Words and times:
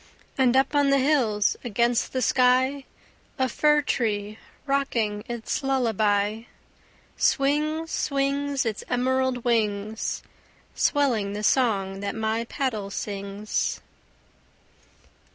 And 0.35 0.57
up 0.57 0.73
on 0.73 0.89
the 0.89 0.97
hills 0.97 1.55
against 1.63 2.11
the 2.11 2.23
sky, 2.23 2.85
A 3.37 3.47
fir 3.47 3.83
tree 3.83 4.39
rocking 4.65 5.23
its 5.27 5.61
lullaby, 5.61 6.45
Swings, 7.17 7.91
swings, 7.91 8.65
Its 8.65 8.83
emerald 8.89 9.45
wings, 9.45 10.23
Swelling 10.73 11.33
the 11.33 11.43
song 11.43 11.99
that 11.99 12.15
my 12.15 12.45
paddle 12.45 12.89
sings. 12.89 13.79